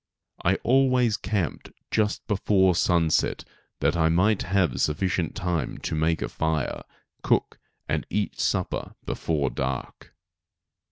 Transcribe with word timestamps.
I 0.43 0.55
always 0.63 1.15
camped 1.15 1.69
just 1.91 2.25
before 2.25 2.73
sunset 2.73 3.43
that 3.81 3.95
I 3.95 4.09
might 4.09 4.41
have 4.41 4.81
sufficient 4.81 5.35
time 5.35 5.77
to 5.77 5.93
make 5.93 6.23
a 6.23 6.27
fire, 6.27 6.81
cook 7.21 7.59
and 7.87 8.07
eat 8.09 8.39
supper 8.39 8.95
before 9.05 9.51
dark. 9.51 10.15